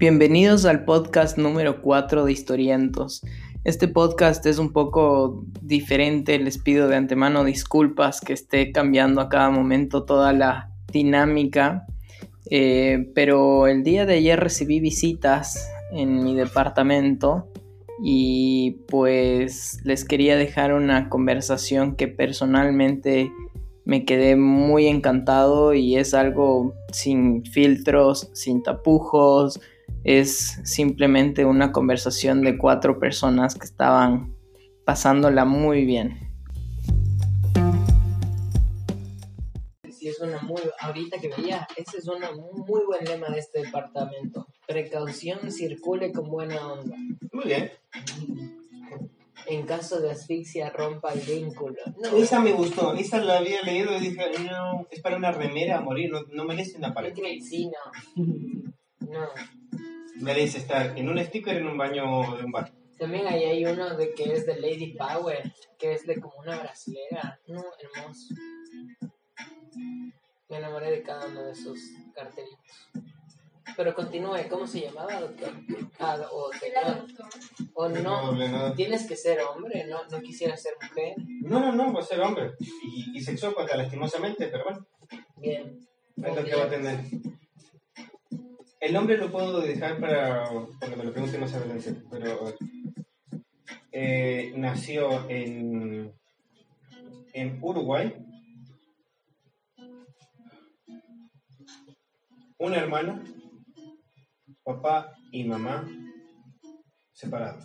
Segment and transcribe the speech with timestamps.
[0.00, 3.20] Bienvenidos al podcast número 4 de Historientos.
[3.64, 9.28] Este podcast es un poco diferente, les pido de antemano disculpas que esté cambiando a
[9.28, 11.84] cada momento toda la dinámica,
[12.48, 17.48] eh, pero el día de ayer recibí visitas en mi departamento
[18.00, 23.32] y pues les quería dejar una conversación que personalmente
[23.84, 29.58] me quedé muy encantado y es algo sin filtros, sin tapujos,
[30.04, 34.34] es simplemente una conversación de cuatro personas que estaban
[34.84, 36.18] pasándola muy bien.
[39.90, 42.20] Sí, es una muy, ahorita que veía, ese es un
[42.66, 44.46] muy buen lema de este departamento.
[44.66, 46.96] Precaución, circule con buena onda.
[47.32, 47.72] Muy bien.
[49.46, 51.76] En caso de asfixia, rompa el vínculo.
[52.00, 55.78] No, esa me gustó, esa la había leído y dije, no, es para una remera
[55.78, 57.12] a morir, no, no merece una pared.
[57.42, 57.70] Sí,
[58.16, 58.24] no.
[59.00, 59.26] No
[60.20, 62.72] merece estar en un sticker en un baño de un bar.
[62.98, 66.58] También ahí hay uno de que es de Lady Power, que es de como una
[66.58, 67.40] brasilera.
[67.46, 68.34] No, hermoso.
[70.48, 71.78] Me enamoré de cada uno de esos
[72.14, 72.88] cartelitos.
[73.76, 75.52] Pero continúe, ¿cómo se llamaba, doctor?
[76.00, 76.50] Ah, o
[77.74, 81.14] O no, tienes que ser hombre, no, no quisiera ser mujer.
[81.42, 82.52] No, no, no, va a ser hombre.
[82.58, 84.86] Y, y sexópata, lastimosamente, pero bueno.
[85.36, 85.78] Bien.
[86.16, 87.04] Es lo que va a tener.
[88.80, 92.54] El nombre lo puedo dejar para cuando me lo pregunten más adelante, pero
[93.90, 96.14] eh, nació en,
[97.32, 98.14] en Uruguay.
[102.58, 103.20] Un hermano,
[104.62, 105.88] papá y mamá
[107.12, 107.64] separados.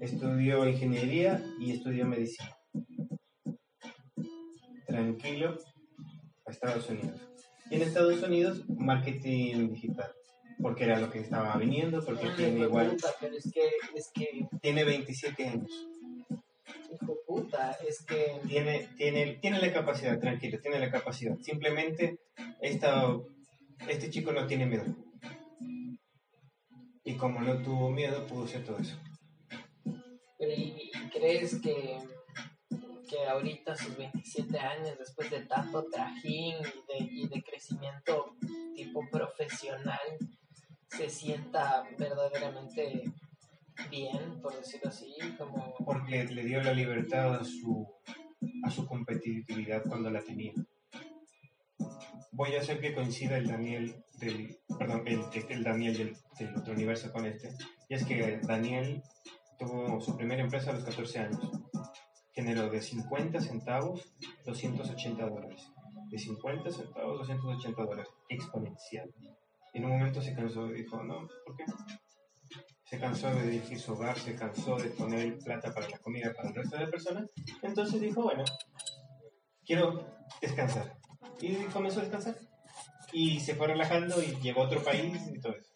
[0.00, 2.56] Estudió ingeniería y estudió medicina.
[4.86, 5.56] Tranquilo,
[6.46, 7.20] a Estados Unidos.
[7.70, 10.10] Y en Estados Unidos, marketing digital.
[10.60, 12.96] Porque era lo que estaba viniendo, porque tiene igual.
[13.20, 14.48] pero es que, es que.
[14.62, 15.88] Tiene 27 años.
[16.92, 18.40] Hijo puta, es que.
[18.46, 21.36] Tiene, tiene, tiene la capacidad, tranquilo, tiene la capacidad.
[21.40, 22.20] Simplemente,
[22.60, 23.18] esta,
[23.88, 24.84] este chico no tiene miedo.
[27.04, 28.96] Y como no tuvo miedo, pudo hacer todo eso.
[30.38, 31.98] Pero, ¿y crees que
[33.06, 36.56] que ahorita sus 27 años, después de tanto trajín
[36.98, 38.36] y de, crecimiento
[38.74, 40.00] tipo profesional,
[40.88, 43.04] se sienta verdaderamente
[43.90, 45.74] bien, por decirlo así, como...
[45.84, 47.86] Porque le dio la libertad a su,
[48.64, 50.52] a su competitividad cuando la tenía.
[52.32, 56.72] Voy a hacer que coincida el Daniel del, perdón, el, el Daniel del, del otro
[56.74, 57.54] universo con este.
[57.88, 59.02] Y es que Daniel
[59.58, 61.40] tuvo su primera empresa a los 14 años
[62.36, 64.12] generó de 50 centavos
[64.44, 65.72] 280 dólares.
[66.10, 68.08] De 50 centavos 280 dólares.
[68.28, 69.10] Exponencial.
[69.72, 71.64] En un momento se cansó y dijo, no, ¿por qué?
[72.84, 76.50] Se cansó de dirigir su hogar, se cansó de poner plata para la comida para
[76.50, 77.24] el resto de personas.
[77.62, 78.44] Entonces dijo, bueno,
[79.64, 80.06] quiero
[80.40, 80.94] descansar.
[81.40, 82.36] Y comenzó a descansar.
[83.12, 85.70] Y se fue relajando y llegó a otro país y todo eso.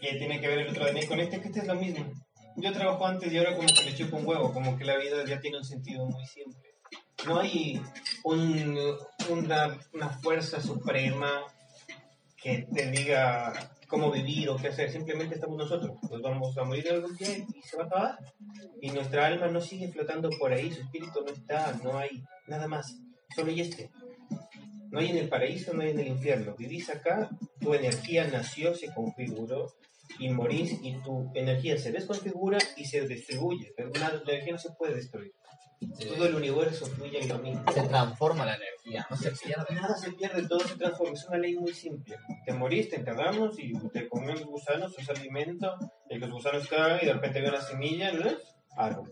[0.00, 1.40] ¿Qué tiene que ver el otro de con este?
[1.40, 2.12] Que este es lo mismo
[2.56, 5.24] yo trabajo antes y ahora como que le chupo un huevo, como que la vida
[5.24, 6.74] ya tiene un sentido muy simple.
[7.26, 7.80] No hay
[8.24, 8.78] un,
[9.30, 11.42] una, una fuerza suprema
[12.36, 13.52] que te diga
[13.88, 15.96] cómo vivir o qué hacer, simplemente estamos nosotros.
[16.10, 18.18] Nos vamos a morir algún día y se va a acabar.
[18.80, 22.68] Y nuestra alma no sigue flotando por ahí, su espíritu no está, no hay nada
[22.68, 22.98] más,
[23.34, 23.90] solo hay este.
[24.90, 26.54] No hay en el paraíso, no hay en el infierno.
[26.56, 29.72] Vivís acá, tu energía nació, se configuró
[30.18, 33.72] y morís y tu energía se desconfigura y se distribuye.
[33.76, 35.32] Pero la, energía no se puede destruir.
[35.98, 37.62] Todo el universo fluye en lo mismo.
[37.72, 39.74] Se transforma la energía, no se pierde.
[39.74, 41.12] Nada se pierde, todo se transforma.
[41.14, 42.16] Es una ley muy simple.
[42.46, 45.76] Te morís, te enterramos y te comen los gusanos, es alimento,
[46.08, 48.30] y los gusanos caen y de repente ve una semilla, ¿no?
[48.76, 49.08] Árbol.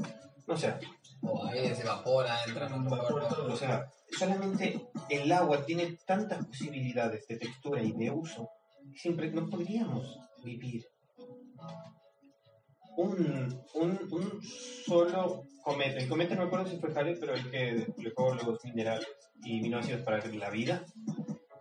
[0.47, 0.75] No sé.
[1.21, 3.87] O ahí se evapora, entra en un O sea,
[4.19, 8.49] solamente el agua tiene tantas posibilidades de textura y de uso
[8.95, 10.87] siempre no podríamos vivir.
[12.97, 17.51] Un, un, un solo cometa, el cometa no me acuerdo si fue Halley, pero el
[17.51, 19.09] que desplegó los minerales
[19.45, 20.85] y aminoácidos para la vida,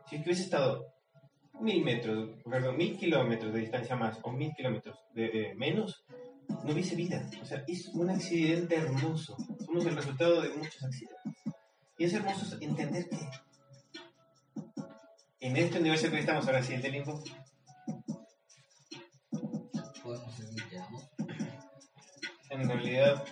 [0.10, 0.92] si hubiese estado
[1.62, 6.04] mil metros, perdón, mil kilómetros de distancia más o mil kilómetros de, menos,
[6.66, 7.30] no hubiese vida.
[7.42, 9.38] O sea, es un accidente hermoso.
[9.66, 11.34] Somos el resultado de muchos accidentes.
[11.98, 13.18] Y es hermoso entender que
[15.42, 17.22] en este universo que estamos ahora, sí, el del limbo,
[22.50, 23.24] en realidad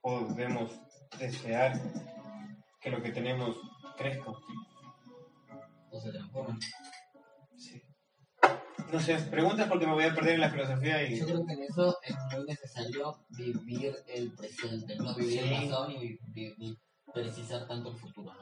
[0.00, 0.70] podemos
[1.18, 1.72] desear
[2.80, 3.56] que lo que tenemos
[3.96, 4.30] crezca.
[5.92, 6.58] O se transforman.
[7.56, 7.82] Sí.
[8.92, 11.18] No sé, preguntas porque me voy a perder en la filosofía y...
[11.18, 15.48] Yo creo que en eso es muy necesario vivir el presente, no vivir Sí.
[15.48, 15.96] el pasado ni,
[16.34, 16.78] ni- ni
[17.12, 18.32] precisar tanto el futuro.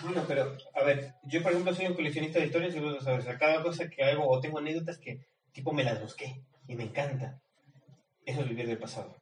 [0.00, 3.26] Bueno, pero, a ver, yo por ejemplo soy un coleccionista de historias y lo sabes,
[3.26, 6.84] a cada cosa que hago o tengo anécdotas que tipo me las busqué y me
[6.84, 7.40] encanta.
[8.24, 9.16] Eso es vivir del pasado.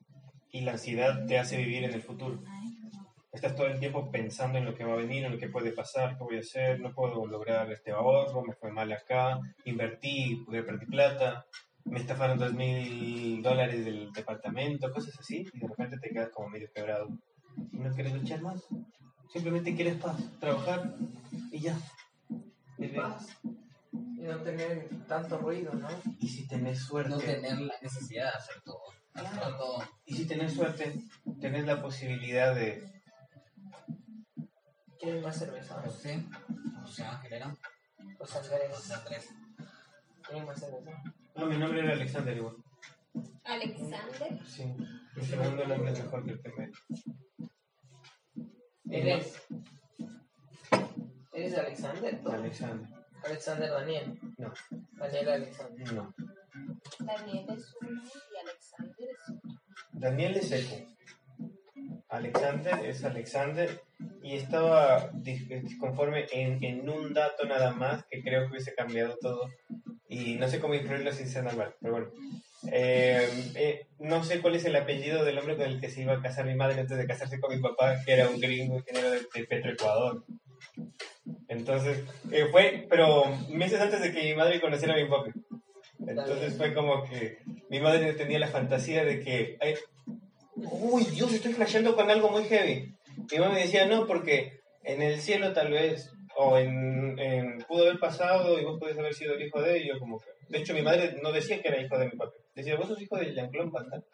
[0.50, 2.42] Y la ansiedad te hace vivir en el futuro.
[3.32, 5.72] Estás todo el tiempo pensando en lo que va a venir, en lo que puede
[5.72, 10.42] pasar, qué voy a hacer, no puedo lograr este ahorro, me fue mal acá, invertí,
[10.44, 11.46] pude perdí plata,
[11.84, 16.48] me estafaron dos mil dólares del departamento, cosas así, y de repente te quedas como
[16.48, 17.08] medio quebrado.
[17.72, 18.66] Y no quieres luchar más.
[19.32, 20.94] Simplemente quieres paz, trabajar
[21.50, 21.78] y ya.
[22.78, 23.02] Vivir.
[23.92, 25.88] Y no tener tanto ruido, ¿no?
[26.20, 28.82] Y si tenés suerte, No tener la necesidad de hacer todo.
[29.14, 29.82] Hacer todo.
[30.04, 30.94] y si tenés suerte,
[31.40, 32.92] tenés la posibilidad de...
[34.98, 35.80] ¿Quieren más cerveza?
[35.82, 36.24] José,
[36.82, 37.56] José Ángel era.
[38.18, 38.70] José Andrés.
[38.74, 39.28] José Andrés.
[40.26, 41.02] ¿Quieren más cerveza?
[41.34, 42.56] No, mi nombre era Alexander igual.
[43.44, 44.40] Alexander.
[44.46, 44.64] Sí.
[45.14, 46.72] Mi segundo nombre es mejor que el primero.
[48.96, 49.42] ¿Eres?
[51.32, 52.20] ¿Eres Alexander?
[52.22, 52.30] tú?
[52.30, 52.88] Alexander.
[53.24, 54.18] Alexander Daniel.
[54.38, 54.52] No,
[54.98, 55.92] Daniel Alexander.
[55.92, 56.14] no.
[57.00, 59.50] Daniel es uno y Alexander es otro.
[59.92, 60.86] Daniel es Eco.
[62.08, 63.80] Alexander es Alexander.
[64.22, 69.16] Y estaba dis- disconforme en, en un dato nada más que creo que hubiese cambiado
[69.20, 69.50] todo.
[70.08, 72.10] Y no sé cómo incluirlo sin ser mal, pero bueno.
[72.72, 76.14] Eh, eh, no sé cuál es el apellido del hombre con el que se iba
[76.14, 79.10] a casar mi madre antes de casarse con mi papá, que era un gringo ingeniero
[79.10, 80.24] de, de Petroecuador.
[81.48, 81.98] Entonces,
[82.32, 85.30] eh, fue, pero meses antes de que mi madre conociera a mi papá.
[86.06, 87.38] Entonces fue como que
[87.68, 89.74] mi madre tenía la fantasía de que, ay,
[90.56, 92.94] uy, Dios, estoy flasheando con algo muy heavy.
[93.30, 97.84] Mi mamá me decía, no, porque en el cielo tal vez, o en, en- pudo
[97.84, 100.26] haber pasado y vos podés haber sido el hijo de ellos, como que.
[100.48, 102.32] De hecho, mi madre no decía que era hijo de mi papá.
[102.54, 104.04] Decía, vos sos hijo de Jean-Claude Van Damme".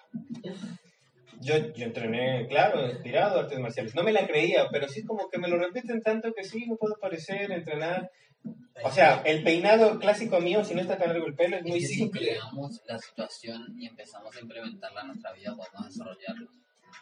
[1.41, 3.95] Yo, yo entrené, claro, inspirado artes marciales.
[3.95, 6.77] No me la creía, pero sí como que me lo repiten tanto que sí, no
[6.77, 8.11] puedo parecer, entrenar.
[8.85, 11.69] O sea, el peinado clásico mío, si no está tan largo el pelo, es Es
[11.69, 12.21] muy que si simple.
[12.21, 16.49] creamos la situación y empezamos a implementarla en nuestra vida, podemos desarrollarlo.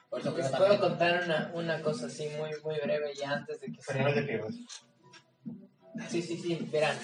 [0.08, 3.66] Por eso Les puedo contar una, una cosa así muy, muy breve ya antes de
[3.68, 4.54] que Pero no te pierdas.
[6.08, 6.96] Sí, sí, sí, verán.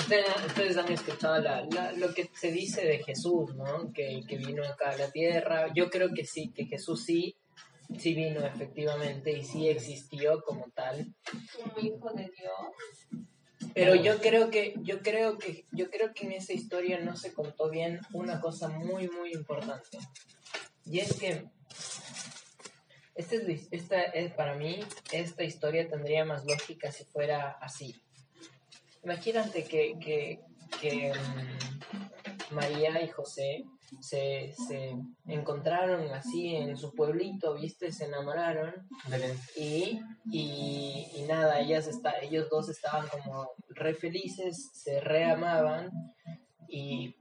[0.00, 3.92] Ustedes, han escuchado la, la- lo que se dice de Jesús, ¿no?
[3.92, 5.72] Que, que vino acá a la tierra.
[5.74, 7.36] Yo creo que sí, que Jesús sí,
[7.98, 11.14] sí vino efectivamente y sí existió como tal.
[11.62, 13.22] Como hijo de Dios.
[13.74, 17.32] Pero yo creo que, yo creo que, yo creo que en esa historia no se
[17.32, 19.98] contó bien una cosa muy, muy importante.
[20.86, 21.44] Y es que
[23.14, 24.80] esta es, la- esta es- para mí,
[25.12, 27.94] esta historia tendría más lógica si fuera así.
[29.02, 30.40] Imagínate que, que,
[30.80, 33.64] que, mm, María y José
[34.00, 34.94] se, se
[35.26, 37.92] encontraron así en su pueblito, ¿viste?
[37.92, 38.72] Se enamoraron
[39.56, 40.00] y,
[40.30, 45.90] y, y nada, ellas está, ellos dos estaban como re felices, se reamaban
[46.68, 47.16] y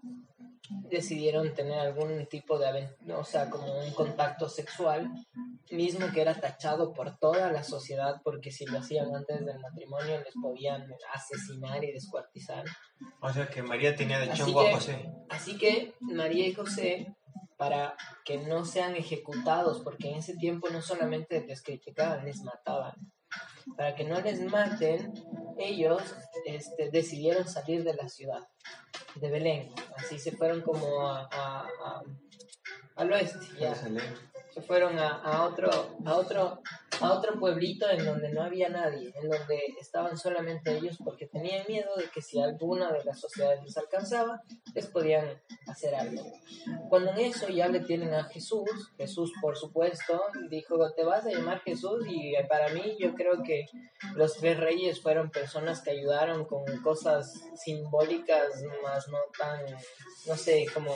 [0.90, 5.10] decidieron tener algún tipo de, o sea, como un contacto sexual,
[5.72, 10.20] mismo que era tachado por toda la sociedad, porque si lo hacían antes del matrimonio
[10.24, 12.66] les podían asesinar y descuartizar.
[13.22, 15.12] O sea que María tenía de chongo a que- José.
[15.30, 17.16] Así que María y José,
[17.58, 22.94] para que no sean ejecutados, porque en ese tiempo no solamente les criticaban, les mataban.
[23.78, 25.14] Para que no les maten,
[25.60, 26.02] ellos
[26.46, 28.48] este, decidieron salir de la ciudad,
[29.16, 29.72] de Belén.
[29.98, 32.04] Así se fueron como a, a- a-
[32.96, 33.76] al oeste, ya.
[34.52, 35.70] Se fueron a, otro,
[36.06, 36.62] a otro,
[37.02, 41.66] a otro pueblito en donde no había nadie, en donde estaban solamente ellos porque tenían
[41.68, 44.42] miedo de que si alguna de las sociedades les alcanzaba,
[44.74, 46.24] les podían hacer algo.
[46.90, 51.30] Cuando en eso ya le tienen a Jesús, Jesús por supuesto dijo, te vas a
[51.30, 53.66] llamar Jesús y eh, para mí yo creo que
[54.16, 59.66] los tres reyes fueron personas que ayudaron con cosas simbólicas más no tan,
[60.28, 60.92] no sé, como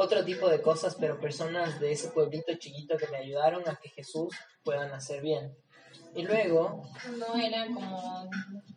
[0.00, 3.90] otro tipo de cosas, pero personas de ese pueblito chiquito que me ayudaron a que
[3.90, 5.54] Jesús pueda nacer bien.
[6.14, 6.82] Y luego,
[7.18, 8.28] No eran como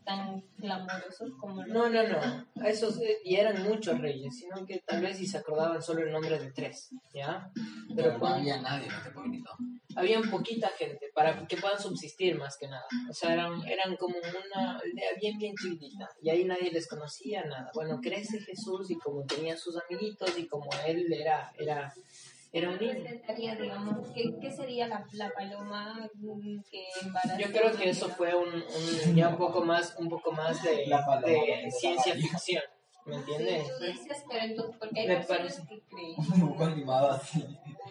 [0.06, 5.02] tan clamorosos como no, no, no, esos, eh, y eran muchos reyes, sino que tal
[5.02, 7.50] vez si se acordaban solo el nombre de tres, ¿ya?
[7.56, 9.50] Pero Pero no cuando- había nadie en este pueblito.
[9.96, 12.86] había poquita gente para que puedan subsistir más que nada.
[13.10, 16.10] O sea, eran, eran como una aldea bien, bien chiquitita.
[16.22, 17.72] Y ahí nadie les conocía nada.
[17.74, 21.94] Bueno, crece Jesús y como tenía sus amiguitos y como él era, era,
[22.54, 23.04] era un niño.
[23.60, 26.10] Digamos, ¿qué, qué sería la, la paloma
[26.70, 27.38] que embaraza?
[27.38, 30.86] Yo creo que eso fue un, un- ya un poco más, un poco más de,
[31.26, 32.64] de ciencia ficción,
[33.06, 33.68] ¿me entiendes?
[33.80, 36.16] Tú dices, pero entonces, porque hay Me parece- que creen.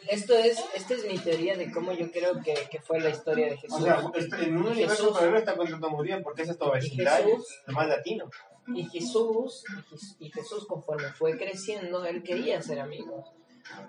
[0.08, 3.50] Esto es, esta es mi teoría de cómo yo creo que, que fue la historia
[3.50, 3.78] de Jesús.
[3.80, 5.12] O sea, este, en un universo Jesús.
[5.12, 6.58] paralelo está contando Muriel porque esa es
[6.90, 7.46] Jesús.
[7.66, 8.28] es más latino.
[8.74, 13.30] Y Jesús, y Jes- y Jesús conforme fue creciendo, él quería ser amigos.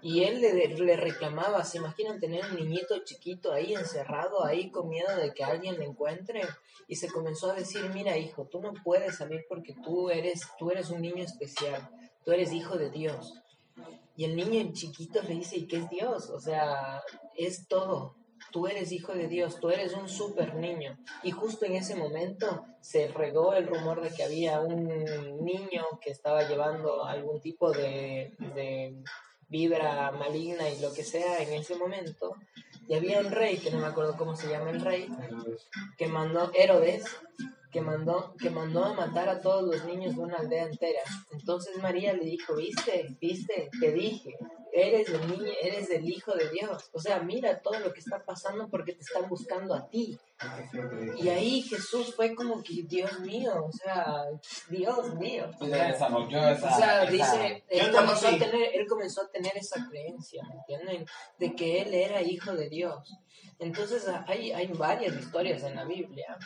[0.01, 4.89] Y él le, le reclamaba, ¿se imaginan tener un niñito chiquito ahí encerrado, ahí con
[4.89, 6.42] miedo de que alguien le encuentre?
[6.88, 10.72] Y se comenzó a decir, mira hijo, tú no puedes salir porque tú eres, tú
[10.72, 11.89] eres un niño especial,
[12.24, 13.34] tú eres hijo de Dios.
[14.15, 16.30] Y el niño chiquito le dice, ¿y qué es Dios?
[16.30, 17.01] O sea,
[17.36, 18.15] es todo.
[18.51, 21.00] Tú eres hijo de Dios, tú eres un super niño.
[21.24, 24.86] Y justo en ese momento se regó el rumor de que había un
[25.44, 28.36] niño que estaba llevando algún tipo de
[29.53, 32.36] vibra maligna y lo que sea en ese momento.
[32.88, 35.07] Y había un rey, que no me acuerdo cómo se llama el rey,
[35.95, 37.05] que mandó Herodes,
[37.72, 41.01] que mandó, que mandó a matar a todos los niños de una aldea entera.
[41.31, 44.36] Entonces María le dijo, viste, viste, te dije,
[44.74, 46.89] eres el niño, eres el hijo de Dios.
[46.92, 50.18] O sea, mira todo lo que está pasando porque te están buscando a ti.
[51.18, 54.25] Y ahí Jesús fue como que, Dios mío, o sea,
[54.70, 55.50] Dios mío.
[55.60, 56.18] O sea, esa.
[56.18, 61.06] o sea, dice, él comenzó, a tener, él comenzó a tener esa creencia, ¿me entienden?
[61.38, 63.15] De que él era hijo de Dios.
[63.60, 66.38] Entonces hay, hay varias historias en la Biblia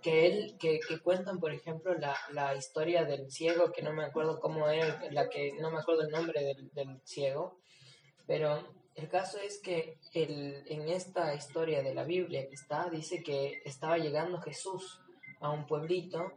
[0.00, 4.04] que él que, que cuentan, por ejemplo, la, la historia del ciego, que no me
[4.04, 7.58] acuerdo cómo era, la que no me acuerdo el nombre del, del ciego,
[8.26, 13.60] pero el caso es que el, en esta historia de la Biblia está, dice que
[13.64, 15.00] estaba llegando Jesús
[15.40, 16.32] a un pueblito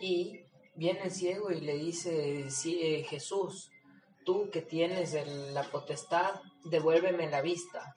[0.00, 0.44] y
[0.76, 3.70] viene el ciego y le dice, "Sí, eh, Jesús,
[4.24, 7.92] tú que tienes el- la potestad, devuélveme la vista.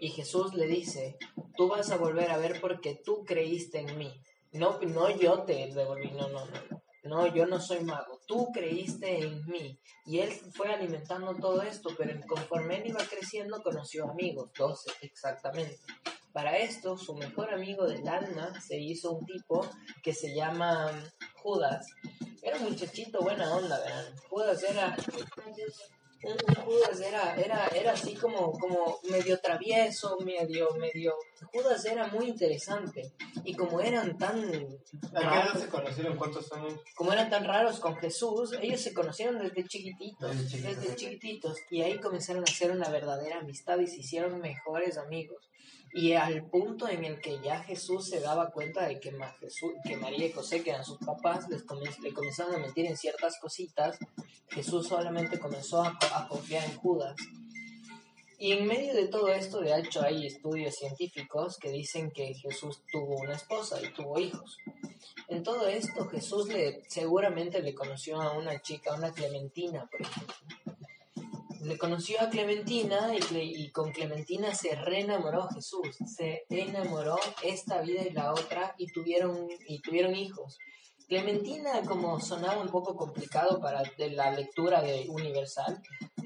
[0.00, 1.16] Y Jesús le dice,
[1.56, 4.12] tú vas a volver a ver porque tú creíste en mí.
[4.52, 6.82] No, no yo te devolví, no, no, no.
[7.04, 8.20] No, yo no soy mago.
[8.28, 9.80] Tú creíste en mí.
[10.06, 15.80] Y él fue alimentando todo esto, pero conforme él iba creciendo, conoció amigos, 12 exactamente.
[16.32, 19.68] Para esto, su mejor amigo del alma se hizo un tipo
[20.02, 20.92] que se llama
[21.42, 21.86] Judas.
[22.40, 24.14] Era un muchachito buena onda, ¿verdad?
[24.30, 24.96] Judas era
[26.64, 31.14] Judas era, era, era así como, como medio travieso, medio, medio.
[31.52, 33.12] Judas era muy interesante.
[33.44, 34.56] Y como eran tan ¿A qué
[35.18, 36.16] edad raros, se conocieron?
[36.16, 36.80] ¿Cuántos son?
[36.94, 41.58] como eran tan raros con Jesús, ellos se conocieron desde chiquititos, Desde chiquitos, desde chiquititos.
[41.70, 45.51] Y ahí comenzaron a hacer una verdadera amistad y se hicieron mejores amigos.
[45.94, 50.32] Y al punto en el que ya Jesús se daba cuenta de que, María y
[50.32, 51.64] José, que eran sus papás, les
[52.00, 53.98] le comenzaron a mentir en ciertas cositas,
[54.48, 57.16] Jesús solamente comenzó a, co- a confiar en Judas.
[58.38, 62.82] Y en medio de todo esto, de hecho, hay estudios científicos que dicen que Jesús
[62.90, 64.56] tuvo una esposa y tuvo hijos.
[65.28, 70.00] En todo esto, Jesús le, seguramente le conoció a una chica, a una Clementina, por
[70.02, 70.34] ejemplo.
[71.62, 75.96] Le conoció a Clementina y, Cle- y con Clementina se reenamoró Jesús.
[76.16, 80.58] Se enamoró esta vida y la otra y tuvieron, y tuvieron hijos.
[81.08, 85.80] Clementina, como sonaba un poco complicado para de la lectura de Universal,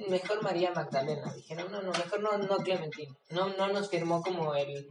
[0.09, 1.33] mejor María Magdalena.
[1.35, 3.12] Dijeron, no, no, mejor no, no Clementina.
[3.31, 4.87] No, no nos firmó como el...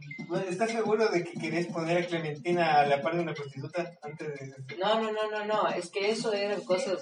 [0.48, 4.28] ¿Estás seguro de que querías poner a Clementina a la par de una prostituta antes
[4.28, 4.76] de.?
[4.76, 7.00] No, no, no, no, no, es que eso eran cosas,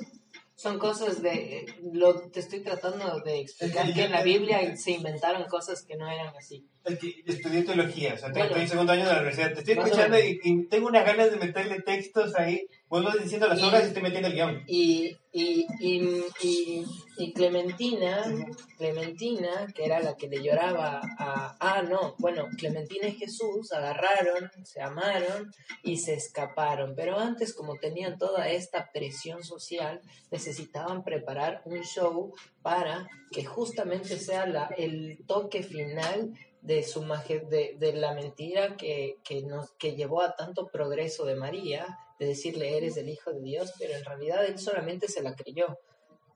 [0.56, 5.44] son cosas de, lo, te estoy tratando de explicar que en la Biblia se inventaron
[5.44, 6.64] cosas que no eran así.
[6.84, 8.44] Es que estudié teología, o sea, Bueno.
[8.46, 9.52] estoy en segundo año de la universidad.
[9.52, 12.66] Te estoy escuchando y, y tengo unas ganas de meterle textos ahí.
[12.94, 14.62] Vos vas diciendo las Y- obras y estoy metiendo el guion.
[14.68, 16.84] Y, y, y, y,
[17.18, 18.22] y Clementina,
[18.78, 21.56] Clementina, que era la que le lloraba a...
[21.58, 25.50] Ah, no, bueno, Clementina y Jesús agarraron, se amaron
[25.82, 26.94] y se escaparon.
[26.94, 32.32] Pero antes, como tenían toda esta presión social, necesitaban preparar un show
[32.62, 36.32] para que justamente sea la, el toque final
[36.62, 41.24] de su maje- de, de la mentira que, que nos que llevó a tanto progreso
[41.26, 45.22] de María de decirle eres el hijo de Dios pero en realidad él solamente se
[45.22, 45.78] la creyó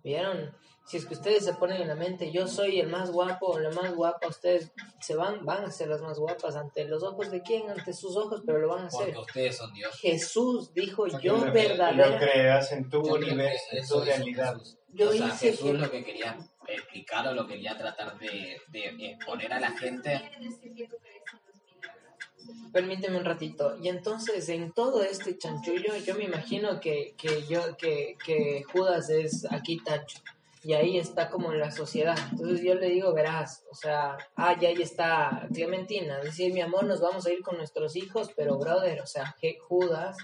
[0.03, 0.55] vieron
[0.87, 3.59] si es que ustedes se ponen en la mente yo soy el más guapo o
[3.59, 7.31] la más guapa ustedes se van van a ser las más guapas ante los ojos
[7.31, 9.95] de quién ante sus ojos pero lo van a hacer Porque ustedes son Dios.
[10.01, 14.55] Jesús dijo Porque yo lo- Lo creas en tu Yo universo, en eso tu realidad.
[14.55, 14.79] Jesús.
[14.91, 18.59] Yo o sea, hice Jesús que- lo que quería explicar o lo quería tratar de,
[18.69, 20.31] de exponer a la gente.
[22.73, 23.77] Permíteme un ratito.
[23.83, 29.11] Y entonces, en todo este chanchullo, yo me imagino que, que yo, que, que Judas
[29.11, 30.19] es aquí Tacho.
[30.63, 32.17] y ahí está como la sociedad.
[32.33, 36.85] Entonces yo le digo, verás, o sea, ah, ya ahí está Clementina, decir, mi amor,
[36.85, 39.35] nos vamos a ir con nuestros hijos, pero brother, o sea,
[39.69, 40.17] Judas,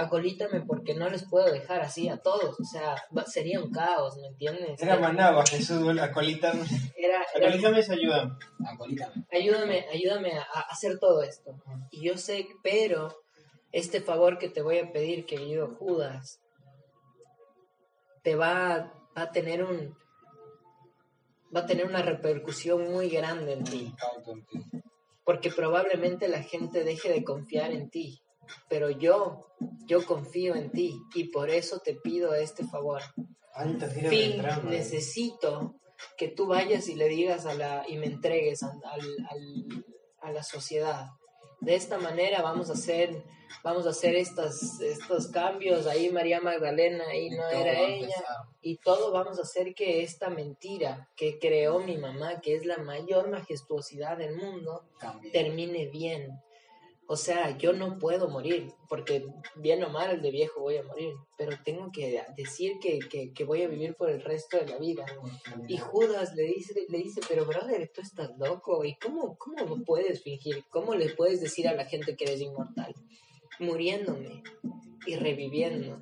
[0.00, 2.94] acolítame porque no les puedo dejar así a todos, o sea,
[3.26, 4.80] sería un caos, ¿me entiendes?
[4.82, 6.62] Era manaba, Jesús, bueno, acolítame.
[6.96, 8.38] Era- era- Acolítame esa ayuda.
[8.66, 9.24] Acolítame.
[9.32, 11.52] ayúdame, ayúdame a, a hacer todo esto.
[11.90, 13.08] Y yo sé, pero
[13.72, 16.40] este favor que te voy a pedir, querido Judas,
[18.22, 19.96] te va, va a tener un
[21.54, 23.92] va a tener una repercusión muy grande en ti,
[25.24, 28.20] porque probablemente la gente deje de confiar en ti,
[28.68, 29.46] pero yo,
[29.86, 33.02] yo confío en ti y por eso te pido este favor.
[33.64, 34.70] De Fin, drama.
[34.70, 35.74] necesito
[36.16, 39.84] que tú vayas y le digas a la y me entregues al- al-
[40.22, 41.08] a la sociedad.
[41.60, 43.22] De esta manera vamos a hacer
[43.64, 45.86] vamos a hacer estas, estos cambios.
[45.88, 48.24] Ahí María Magdalena, ahí Y no era a ella.
[48.62, 52.78] Y todo vamos a hacer que esta mentira que creó mi mamá, que es la
[52.78, 54.84] mayor majestuosidad del mundo,
[55.32, 56.30] termine bien.
[57.12, 59.26] O sea, yo no puedo morir, porque
[59.56, 63.42] bien o mal de viejo voy a morir, pero tengo que decir que, que, que
[63.42, 65.04] voy a vivir por el resto de la vida.
[65.66, 70.22] Y Judas le dice, le dice, pero brother, tú estás loco, ¿y cómo, cómo puedes
[70.22, 70.62] fingir?
[70.70, 72.94] ¿Cómo le puedes decir a la gente que eres inmortal?
[73.58, 74.44] Muriéndome
[75.04, 76.00] y reviviendo.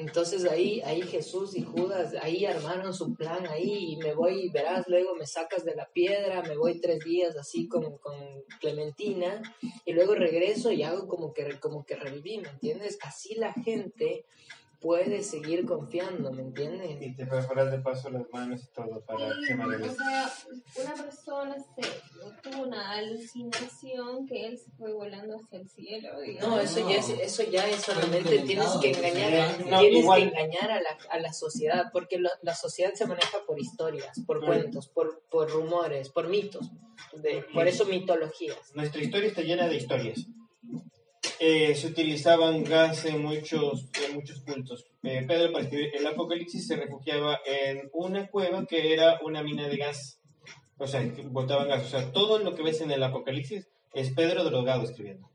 [0.00, 4.88] Entonces ahí, ahí Jesús y Judas, ahí armaron su plan, ahí y me voy, verás,
[4.88, 8.16] luego me sacas de la piedra, me voy tres días así con, con
[8.60, 9.42] Clementina
[9.84, 12.98] y luego regreso y hago como que, como que reviví, ¿me entiendes?
[13.02, 14.24] Así la gente
[14.80, 17.00] puede seguir confiando, ¿me entiendes?
[17.02, 19.54] Y te perforas de paso las manos y todo para que se
[19.90, 20.32] O sea,
[20.82, 26.08] una persona se tuvo una alucinación que él se fue volando hacia el cielo.
[26.20, 26.48] digamos.
[26.56, 30.20] No, eso ya es, eso ya es solamente tienes que engañar, No, tienes igual.
[30.22, 34.18] que engañar a la, a la sociedad, porque la, la sociedad se maneja por historias,
[34.26, 34.46] por Mm.
[34.46, 36.70] cuentos, por, por rumores, por mitos,
[37.22, 38.56] de, por eso mitologías.
[38.74, 40.26] Nuestra historia está llena de historias.
[41.42, 44.84] Eh, se utilizaban gas en muchos, en muchos cultos.
[45.02, 49.66] Eh, Pedro, para escribir el Apocalipsis, se refugiaba en una cueva que era una mina
[49.66, 50.20] de gas.
[50.76, 51.86] O sea, botaban gas.
[51.86, 55.29] O sea, todo lo que ves en el Apocalipsis es Pedro drogado escribiendo.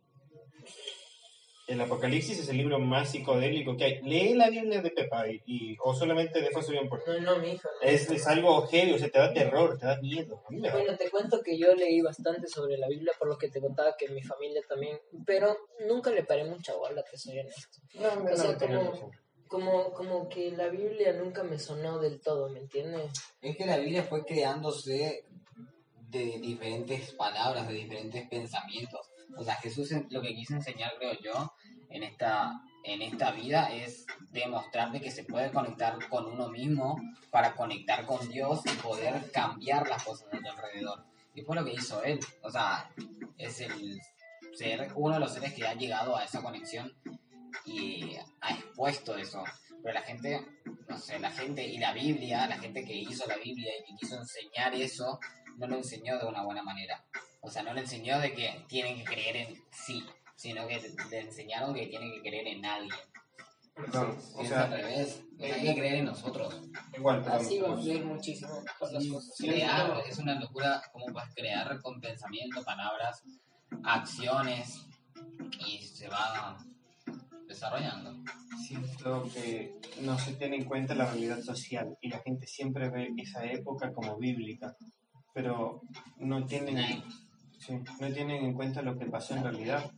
[1.68, 4.02] El Apocalipsis es el libro más psicodélico que hay.
[4.04, 7.38] Lee la Biblia de Pepa y, y- o solamente de José bien por No, no,
[7.40, 7.68] mi hijo.
[7.82, 7.88] no.
[7.90, 10.44] es, es algo heavy, o sea, te da terror, te da miedo.
[10.48, 13.96] Bueno, te cuento que yo leí bastante sobre la Biblia, por lo que te contaba
[13.98, 17.80] que mi familia también, pero nunca le paré mucha bola, te soy honesto.
[17.96, 19.12] No, me O sea, como,
[19.48, 23.12] como, como que la Biblia nunca me sonó del todo, ¿me entiendes?
[23.42, 25.26] Es que la Biblia fue creándose
[26.10, 29.02] de diferentes palabras, de diferentes pensamientos.
[29.38, 31.54] O sea, Jesús lo que quiso enseñar, creo yo,
[31.90, 37.00] en esta, en esta vida es demostrarte que se puede conectar con uno mismo
[37.32, 41.06] para conectar con Dios y poder cambiar las cosas a tu alrededor.
[41.34, 42.20] Y fue lo que hizo él.
[42.42, 42.90] O sea,
[43.38, 44.00] es el
[44.54, 46.94] ser uno de los seres que ha llegado a esa conexión
[47.66, 49.44] y ha expuesto eso.
[49.84, 50.46] Pero la gente,
[50.88, 53.96] no sé, la gente y la Biblia, la gente que hizo la Biblia y que
[54.00, 55.20] quiso enseñar eso,
[55.58, 57.04] no lo enseñó de una buena manera.
[57.46, 60.04] O sea, no le enseñó de que tienen que creer en sí,
[60.36, 60.82] sino que
[61.12, 62.90] le enseñaron que tienen que creer en nadie.
[63.76, 66.60] Perdón, o es sea, al revés, hay que creer en nosotros.
[66.98, 67.42] igual, perdón.
[67.42, 69.04] Así va a fluir muchísimo las cosas.
[69.38, 70.00] Crear, no.
[70.00, 73.22] es una locura cómo puedes crear con pensamiento, palabras,
[73.84, 74.88] acciones
[75.68, 76.58] y se va
[77.48, 78.24] desarrollando.
[78.66, 83.14] Siento que no se tiene en cuenta la realidad social y la gente siempre ve
[83.18, 84.76] esa época como bíblica,
[85.34, 85.82] pero
[86.18, 87.04] no tienen, sí,
[87.74, 89.92] no tienen en cuenta lo que pasó en realidad.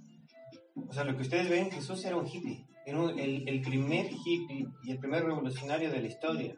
[0.88, 4.06] O sea, lo que ustedes ven, Jesús era un hippie, era un- el, el primer
[4.12, 6.56] hippie y el primer revolucionario de la historia.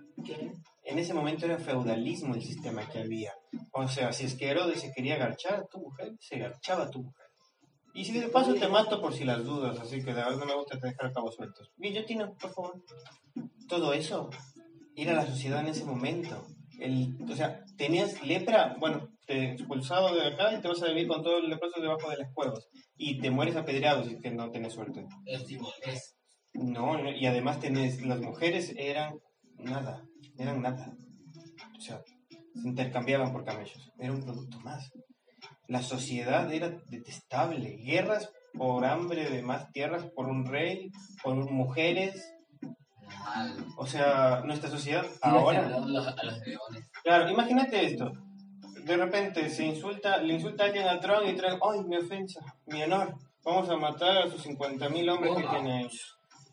[0.84, 3.32] En ese momento era feudalismo el sistema que había.
[3.72, 6.89] O sea, si es que Herodes se quería garchar a tu mujer, se garchaba a
[6.89, 7.26] tu mujer.
[7.93, 10.45] Y si de paso te mato por si las dudas, así que de verdad no
[10.45, 11.72] me gusta dejar cabos sueltos.
[11.78, 12.84] Guillotina, por favor.
[13.67, 14.30] Todo eso
[14.95, 16.45] era la sociedad en ese momento.
[16.80, 21.07] El, o sea, tenías lepra, bueno, te expulsado de acá y te vas a vivir
[21.07, 22.67] con todos los leprosos debajo de las cuevas.
[22.97, 25.05] Y te mueres apedreado si es que no tienes suerte.
[26.53, 29.13] No, no, y además tenés, las mujeres eran
[29.57, 30.03] nada,
[30.37, 30.93] eran nada.
[31.77, 32.01] O sea,
[32.53, 34.91] se intercambiaban por camellos, era un producto más.
[35.67, 40.91] La sociedad era detestable, guerras por hambre de más tierras, por un rey,
[41.23, 42.29] por mujeres.
[43.78, 45.80] O sea, nuestra sociedad A ahora...
[45.80, 46.89] los, a los leones.
[47.04, 48.12] Claro, imagínate esto.
[48.84, 52.41] De repente se insulta, le insulta a alguien a Trump y Trump, ¡ay, mi ofensa,
[52.67, 53.15] mi honor!
[53.43, 55.89] Vamos a matar a sus 50.000 hombres que tiene.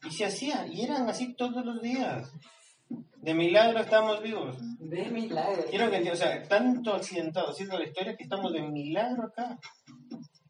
[0.04, 2.32] Y se hacía, y eran así todos los días.
[3.16, 4.56] De milagro estamos vivos.
[4.78, 5.64] De milagro.
[5.68, 9.58] Quiero que o sea, tanto accidentado siendo la historia que estamos de milagro acá.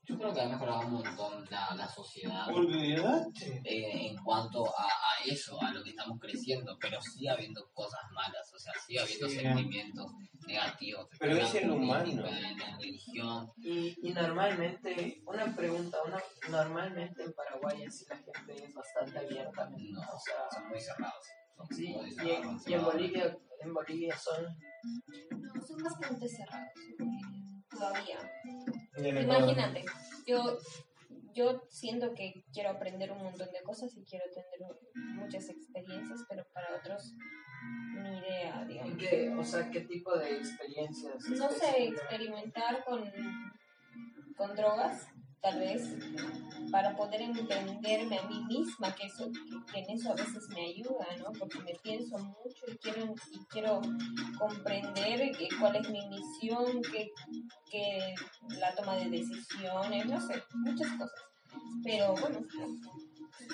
[0.09, 3.61] Yo creo que ha mejorado un montón la, la sociedad Olvídate.
[3.65, 8.01] eh, en cuanto a, a eso, a lo que estamos creciendo, pero sigue habiendo cosas
[8.13, 9.37] malas, o sea, sigue habiendo Sí.
[9.41, 10.07] sentimientos
[10.47, 11.09] negativos.
[11.19, 12.05] Pero es el humano.
[12.05, 18.17] política, En la religión, Y, y normalmente, una pregunta, una, normalmente en Paraguay así la
[18.17, 19.69] gente es bastante abierta.
[19.71, 21.27] no, O sea, son muy cerrados.
[21.57, 22.85] Son sí, muy y cerrados, en, y en.
[22.85, 24.45] Bolivia, en Bolivia son...
[25.31, 26.69] No, son bastante cerrados.
[27.71, 28.19] Todavía.
[28.45, 28.86] En Ecuador.
[28.99, 29.85] Imagínate,
[30.27, 30.59] yo,
[31.35, 34.77] yo siento que quiero aprender un montón de cosas y quiero tener
[35.15, 37.15] muchas experiencias, pero para otros
[38.03, 38.99] ni idea, ¿y digamos.
[38.99, 41.29] qué, o sea, ¿qué tipo de experiencias?
[41.29, 43.05] No sé, experimentar con,
[44.37, 45.09] con drogas,
[45.41, 45.83] tal vez,
[46.73, 50.67] para poder entenderme a mí misma, que, eso, que, que en eso a veces me
[50.67, 51.33] ayuda, ¿no?
[51.39, 53.81] Porque me pienso mucho y quiero, y quiero
[54.39, 57.11] comprender que- cuál es mi misión, que,
[57.71, 58.15] que
[58.59, 61.21] la toma de decisiones, no sé, muchas cosas.
[61.85, 62.41] Pero bueno,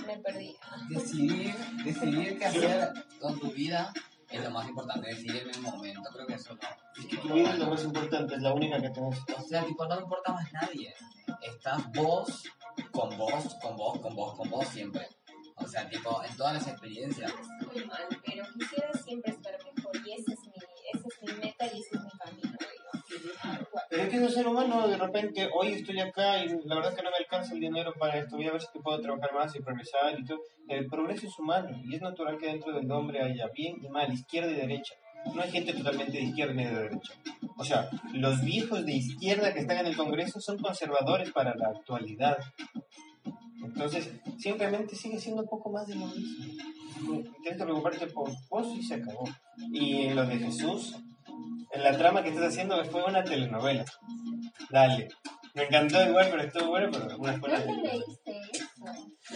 [0.06, 0.56] me perdí.
[0.88, 3.92] Decidir, decidir qué hacer con tu vida
[4.30, 6.60] es lo más importante, decidir en el momento, creo que eso no.
[6.98, 9.18] Es que tu vida es lo más importante, es la única que tenés.
[9.36, 10.94] O sea, tipo, no importa más nadie.
[11.42, 12.44] Estás vos,
[12.92, 15.06] con vos, con vos, con vos, con vos siempre.
[15.56, 17.32] O sea, tipo, en todas las experiencias.
[17.72, 20.52] Muy mal, pero quisiera siempre estar mejor y esa es mi,
[20.92, 22.58] esa es mi meta y ese es mi camino.
[23.90, 26.96] Pero es que es ser humano, de repente, hoy estoy acá y la verdad es
[26.96, 29.54] que no me alcanza el dinero para esto, voy a ver si puedo trabajar más
[29.54, 30.40] y progresar y todo.
[30.68, 34.12] El progreso es humano y es natural que dentro del hombre haya bien y mal,
[34.12, 34.94] izquierda y derecha.
[35.34, 37.12] No hay gente totalmente de izquierda ni de derecha.
[37.56, 41.68] O sea, los viejos de izquierda que están en el Congreso son conservadores para la
[41.68, 42.38] actualidad.
[43.64, 47.22] Entonces, simplemente sigue siendo un poco más de lo mismo.
[47.42, 49.24] Tienes que preocuparte por vos y se acabó.
[49.72, 50.96] Y en lo de Jesús,
[51.70, 53.84] en la trama que estás haciendo fue una telenovela.
[54.70, 55.08] Dale.
[55.54, 57.82] Me encantó igual, pero estuvo bueno, pero una ¿No escuela te de...
[57.82, 58.64] leíste eso?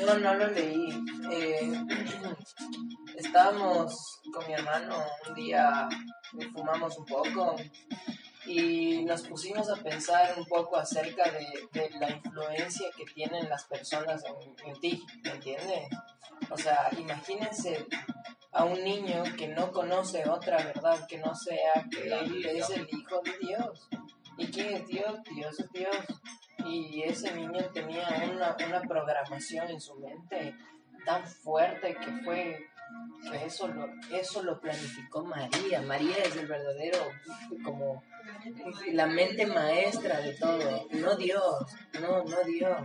[0.07, 0.89] No, no lo leí.
[1.31, 1.73] Eh,
[3.17, 5.89] estábamos con mi hermano un día,
[6.53, 7.57] fumamos un poco
[8.45, 13.65] y nos pusimos a pensar un poco acerca de, de la influencia que tienen las
[13.65, 15.89] personas en, en ti, ¿me entiendes?
[16.51, 17.87] O sea, imagínense
[18.53, 22.87] a un niño que no conoce otra verdad que no sea que él es el
[22.93, 23.89] hijo de Dios.
[24.37, 25.19] ¿Y quién es Dios?
[25.35, 25.97] Dios es Dios.
[26.67, 30.55] Y ese niño tenía una, una programación en su mente
[31.07, 32.67] tan fuerte que fue
[33.31, 35.83] que eso lo, eso lo planificó María.
[35.83, 36.99] María es el verdadero
[37.65, 38.03] como
[38.93, 41.55] la mente maestra de todo, no Dios,
[42.01, 42.79] no, no Dios.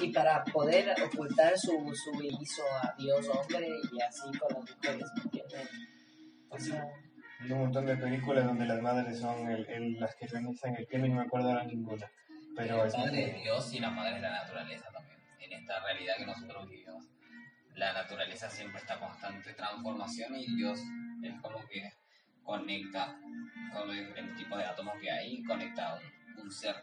[0.00, 5.06] Y para poder ocultar su, su hizo a Dios hombre y así con las mujeres,
[5.16, 5.70] ¿me entiendes?
[6.48, 6.84] O sea,
[7.40, 10.86] Hay un montón de películas donde las madres son el, el- las que realizan el
[10.86, 12.10] crimen, no me acuerdo ahora ninguna.
[12.56, 15.18] Pero es la madre de Dios y la madre de la naturaleza también.
[15.40, 16.81] En esta realidad que nosotros vivimos,
[17.82, 20.78] la naturaleza siempre está constante transformación y Dios
[21.20, 21.92] es como que
[22.44, 23.18] conecta
[23.72, 25.98] con los diferentes tipos de átomos que hay, conecta
[26.36, 26.76] un, un ser